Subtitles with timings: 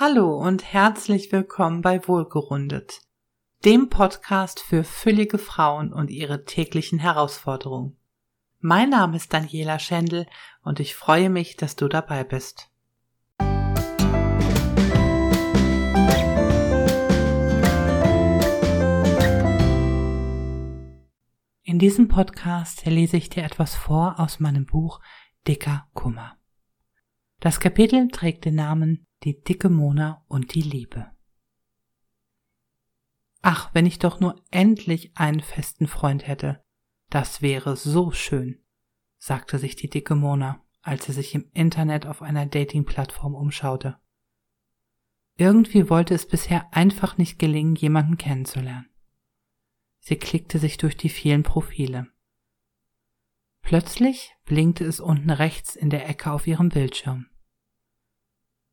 [0.00, 3.00] Hallo und herzlich willkommen bei Wohlgerundet,
[3.64, 7.96] dem Podcast für füllige Frauen und ihre täglichen Herausforderungen.
[8.60, 10.26] Mein Name ist Daniela Schendl
[10.62, 12.70] und ich freue mich, dass du dabei bist.
[21.64, 25.00] In diesem Podcast lese ich dir etwas vor aus meinem Buch
[25.48, 26.36] Dicker Kummer.
[27.40, 31.10] Das Kapitel trägt den Namen Die dicke Mona und die Liebe.
[33.42, 36.62] Ach, wenn ich doch nur endlich einen festen Freund hätte.
[37.10, 38.62] Das wäre so schön,
[39.18, 43.98] sagte sich die dicke Mona, als sie sich im Internet auf einer Dating-Plattform umschaute.
[45.36, 48.90] Irgendwie wollte es bisher einfach nicht gelingen, jemanden kennenzulernen.
[50.00, 52.08] Sie klickte sich durch die vielen Profile.
[53.62, 57.26] Plötzlich blinkte es unten rechts in der Ecke auf ihrem Bildschirm.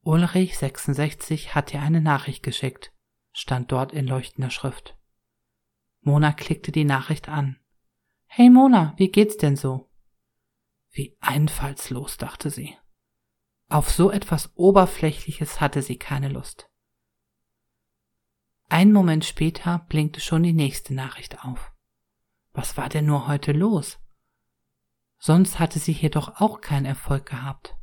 [0.08, 2.94] Ulrich 66 hat ihr eine Nachricht geschickt,
[3.34, 4.95] stand dort in leuchtender Schrift.
[6.02, 7.59] Mona klickte die Nachricht an.
[8.28, 9.89] Hey Mona, wie geht's denn so?
[10.92, 12.78] Wie einfallslos, dachte sie.
[13.67, 16.70] Auf so etwas Oberflächliches hatte sie keine Lust.
[18.70, 21.73] Ein Moment später blinkte schon die nächste Nachricht auf.
[22.53, 23.98] Was war denn nur heute los?
[25.17, 27.76] Sonst hatte sie hier doch auch keinen Erfolg gehabt.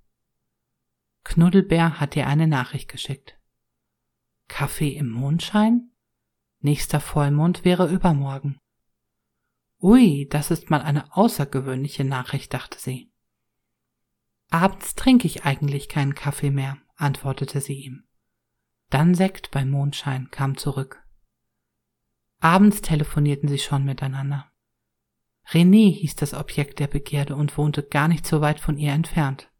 [1.25, 3.39] Knuddelbär hat ihr eine Nachricht geschickt.
[4.49, 5.91] Kaffee im Mondschein?
[6.61, 8.59] Nächster Vollmond wäre übermorgen.
[9.81, 13.11] Ui, das ist mal eine außergewöhnliche Nachricht, dachte sie.
[14.51, 18.05] Abends trinke ich eigentlich keinen Kaffee mehr, antwortete sie ihm.
[18.91, 21.03] Dann Sekt beim Mondschein kam zurück.
[22.39, 24.53] Abends telefonierten sie schon miteinander.
[25.49, 29.52] René hieß das Objekt der Begierde und wohnte gar nicht so weit von ihr entfernt.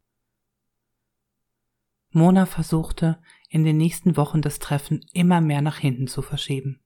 [2.13, 3.19] Mona versuchte,
[3.49, 6.79] in den nächsten Wochen das Treffen immer mehr nach hinten zu verschieben.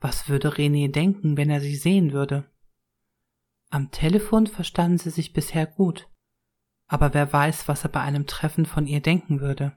[0.00, 2.50] Was würde René denken, wenn er sie sehen würde?
[3.68, 6.08] Am Telefon verstanden sie sich bisher gut,
[6.86, 9.76] aber wer weiß, was er bei einem Treffen von ihr denken würde.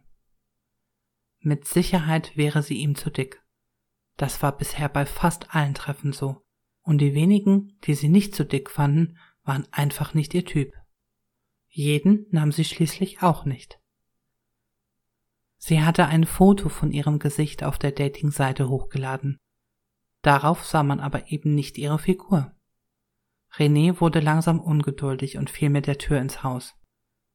[1.39, 3.43] Mit Sicherheit wäre sie ihm zu dick.
[4.17, 6.43] Das war bisher bei fast allen Treffen so
[6.83, 10.73] und die wenigen, die sie nicht so dick fanden, waren einfach nicht ihr Typ.
[11.67, 13.79] Jeden nahm sie schließlich auch nicht.
[15.65, 19.39] Sie hatte ein Foto von ihrem Gesicht auf der Dating-Seite hochgeladen.
[20.21, 22.53] Darauf sah man aber eben nicht ihre Figur.
[23.53, 26.73] René wurde langsam ungeduldig und fiel mit der Tür ins Haus.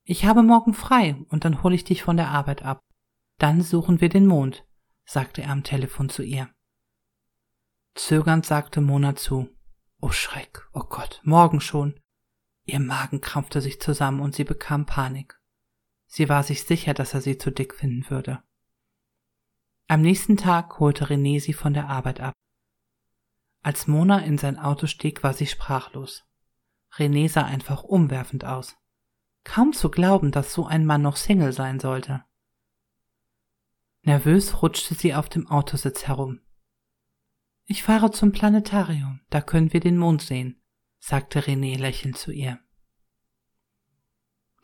[0.05, 2.83] Ich habe morgen frei und dann hole ich dich von der Arbeit ab.
[3.38, 4.67] Dann suchen wir den Mond,
[5.06, 6.50] sagte er am Telefon zu ihr.
[7.94, 9.49] Zögernd sagte Mona zu.
[10.03, 11.99] Oh Schreck, oh Gott, morgen schon.
[12.67, 15.38] Ihr Magen krampfte sich zusammen und sie bekam Panik.
[16.09, 18.43] Sie war sich sicher, dass er sie zu dick finden würde.
[19.87, 22.33] Am nächsten Tag holte René sie von der Arbeit ab.
[23.63, 26.25] Als Mona in sein Auto stieg, war sie sprachlos.
[26.95, 28.77] René sah einfach umwerfend aus.
[29.45, 32.25] Kaum zu glauben, dass so ein Mann noch Single sein sollte.
[34.03, 36.41] Nervös rutschte sie auf dem Autositz herum.
[37.67, 40.63] Ich fahre zum Planetarium, da können wir den Mond sehen,
[40.99, 42.61] sagte René lächelnd zu ihr.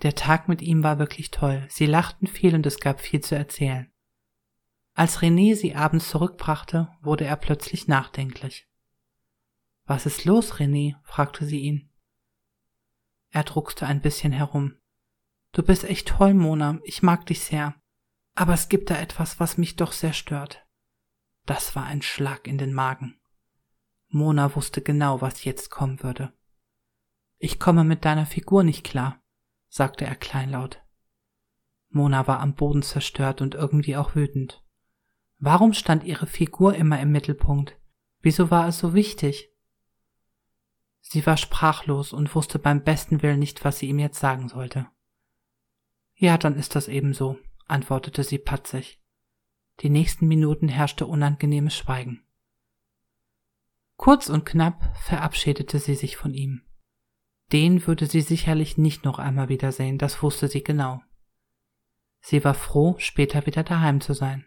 [0.04, 3.36] Der Tag mit ihm war wirklich toll, sie lachten viel und es gab viel zu
[3.36, 3.90] erzählen.
[4.92, 8.68] Als René sie abends zurückbrachte, wurde er plötzlich nachdenklich.
[9.86, 10.96] Was ist los, René?
[11.04, 11.90] fragte sie ihn.
[13.30, 14.76] Er druckste ein bisschen herum.
[15.52, 17.74] Du bist echt toll, Mona, ich mag dich sehr.
[18.34, 20.66] Aber es gibt da etwas, was mich doch sehr stört.
[21.46, 23.18] Das war ein Schlag in den Magen.
[24.08, 26.34] Mona wusste genau, was jetzt kommen würde.
[27.38, 29.23] Ich komme mit deiner Figur nicht klar,
[29.74, 30.80] sagte er kleinlaut.
[31.88, 34.62] Mona war am Boden zerstört und irgendwie auch wütend.
[35.38, 37.76] Warum stand ihre Figur immer im Mittelpunkt?
[38.20, 39.50] Wieso war es so wichtig?
[41.00, 44.86] Sie war sprachlos und wusste beim besten Willen nicht, was sie ihm jetzt sagen sollte.
[46.14, 47.36] Ja, dann ist das eben so,
[47.66, 49.02] antwortete sie patzig.
[49.80, 52.24] Die nächsten Minuten herrschte unangenehmes Schweigen.
[53.96, 56.62] Kurz und knapp verabschiedete sie sich von ihm.
[57.54, 61.00] Den würde sie sicherlich nicht noch einmal wiedersehen, das wusste sie genau.
[62.20, 64.44] Sie war froh, später wieder daheim zu sein.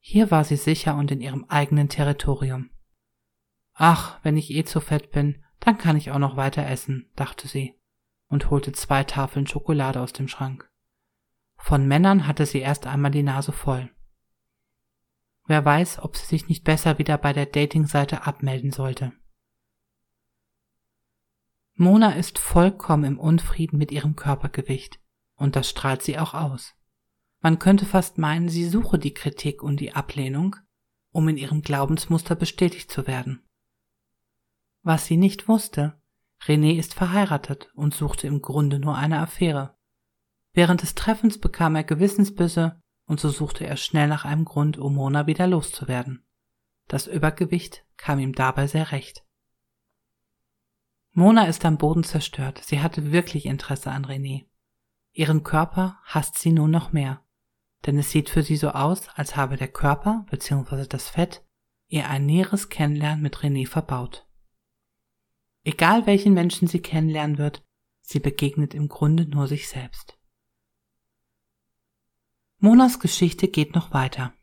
[0.00, 2.70] Hier war sie sicher und in ihrem eigenen Territorium.
[3.72, 7.46] Ach, wenn ich eh zu fett bin, dann kann ich auch noch weiter essen, dachte
[7.46, 7.78] sie
[8.26, 10.68] und holte zwei Tafeln Schokolade aus dem Schrank.
[11.56, 13.90] Von Männern hatte sie erst einmal die Nase voll.
[15.46, 19.12] Wer weiß, ob sie sich nicht besser wieder bei der Dating-Seite abmelden sollte.
[21.78, 24.98] Mona ist vollkommen im Unfrieden mit ihrem Körpergewicht
[25.36, 26.74] und das strahlt sie auch aus.
[27.40, 30.56] Man könnte fast meinen, sie suche die Kritik und die Ablehnung,
[31.12, 33.46] um in ihrem Glaubensmuster bestätigt zu werden.
[34.82, 36.00] Was sie nicht wusste,
[36.46, 39.76] René ist verheiratet und suchte im Grunde nur eine Affäre.
[40.54, 44.94] Während des Treffens bekam er Gewissensbisse und so suchte er schnell nach einem Grund, um
[44.94, 46.24] Mona wieder loszuwerden.
[46.88, 49.25] Das Übergewicht kam ihm dabei sehr recht.
[51.18, 52.60] Mona ist am Boden zerstört.
[52.62, 54.44] Sie hatte wirklich Interesse an René.
[55.12, 57.24] Ihren Körper hasst sie nun noch mehr,
[57.86, 60.84] denn es sieht für sie so aus, als habe der Körper bzw.
[60.86, 61.42] das Fett
[61.88, 64.28] ihr ein näheres Kennenlernen mit René verbaut.
[65.64, 67.64] Egal welchen Menschen sie kennenlernen wird,
[68.02, 70.18] sie begegnet im Grunde nur sich selbst.
[72.58, 74.34] Monas Geschichte geht noch weiter.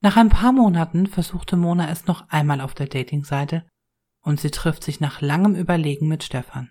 [0.00, 3.66] Nach ein paar Monaten versuchte Mona es noch einmal auf der Datingseite
[4.24, 6.70] und sie trifft sich nach langem Überlegen mit Stefan.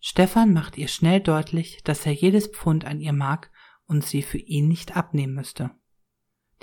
[0.00, 3.50] Stefan macht ihr schnell deutlich, dass er jedes Pfund an ihr mag
[3.86, 5.70] und sie für ihn nicht abnehmen müsste.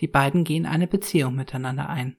[0.01, 2.17] Die beiden gehen eine Beziehung miteinander ein.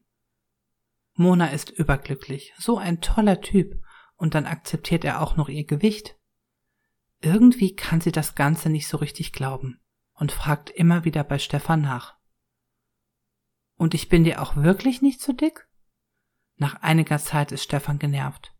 [1.12, 3.80] Mona ist überglücklich, so ein toller Typ,
[4.16, 6.18] und dann akzeptiert er auch noch ihr Gewicht.
[7.20, 9.80] Irgendwie kann sie das Ganze nicht so richtig glauben
[10.14, 12.16] und fragt immer wieder bei Stefan nach.
[13.76, 15.65] Und ich bin dir auch wirklich nicht so dick?
[16.56, 18.54] Nach einiger Zeit ist Stefan genervt.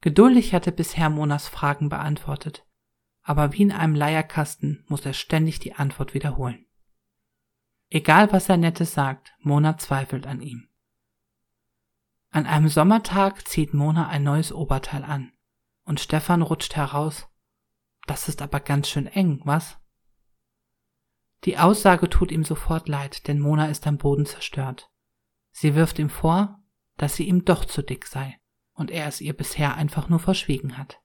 [0.00, 2.66] Geduldig hatte bisher Monas Fragen beantwortet,
[3.22, 6.66] aber wie in einem Leierkasten muss er ständig die Antwort wiederholen.
[7.88, 10.68] Egal was er Nettes sagt, Mona zweifelt an ihm.
[12.30, 15.32] An einem Sommertag zieht Mona ein neues Oberteil an
[15.84, 17.28] und Stefan rutscht heraus.
[18.06, 19.76] Das ist aber ganz schön eng, was?
[21.44, 24.90] Die Aussage tut ihm sofort leid, denn Mona ist am Boden zerstört.
[25.50, 26.61] Sie wirft ihm vor,
[27.02, 28.38] dass sie ihm doch zu dick sei
[28.74, 31.02] und er es ihr bisher einfach nur verschwiegen hat.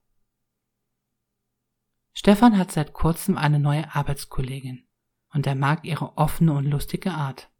[2.12, 4.86] Stefan hat seit kurzem eine neue Arbeitskollegin
[5.30, 7.50] und er mag ihre offene und lustige Art.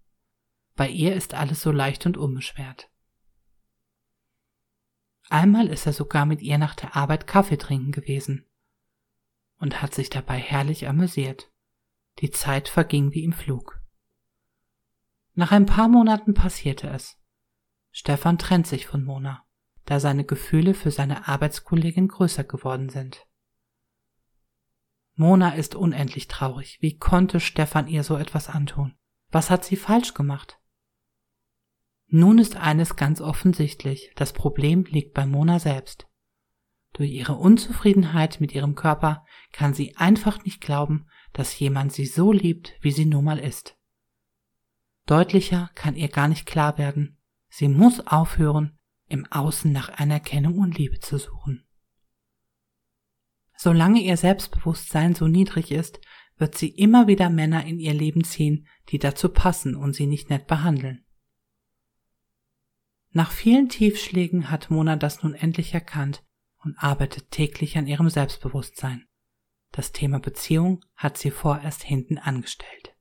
[0.76, 2.88] Bei ihr ist alles so leicht und unbeschwert.
[5.28, 8.46] Einmal ist er sogar mit ihr nach der Arbeit Kaffee trinken gewesen
[9.58, 11.50] und hat sich dabei herrlich amüsiert.
[12.20, 13.82] Die Zeit verging wie im Flug.
[15.34, 17.17] Nach ein paar Monaten passierte es.
[18.00, 19.44] Stefan trennt sich von Mona,
[19.84, 23.26] da seine Gefühle für seine Arbeitskollegin größer geworden sind.
[25.14, 26.78] Mona ist unendlich traurig.
[26.80, 28.96] Wie konnte Stefan ihr so etwas antun?
[29.32, 30.60] Was hat sie falsch gemacht?
[32.06, 36.06] Nun ist eines ganz offensichtlich, das Problem liegt bei Mona selbst.
[36.92, 42.30] Durch ihre Unzufriedenheit mit ihrem Körper kann sie einfach nicht glauben, dass jemand sie so
[42.30, 43.76] liebt, wie sie nun mal ist.
[45.06, 47.17] Deutlicher kann ihr gar nicht klar werden,
[47.48, 48.78] sie muss aufhören,
[49.08, 51.64] im Außen nach Anerkennung und Liebe zu suchen.
[53.56, 56.00] Solange ihr Selbstbewusstsein so niedrig ist,
[56.36, 60.30] wird sie immer wieder Männer in ihr Leben ziehen, die dazu passen und sie nicht
[60.30, 61.04] nett behandeln.
[63.10, 66.24] Nach vielen Tiefschlägen hat Mona das nun endlich erkannt
[66.58, 69.06] und arbeitet täglich an ihrem Selbstbewusstsein.
[69.72, 72.94] Das Thema Beziehung hat sie vorerst hinten angestellt.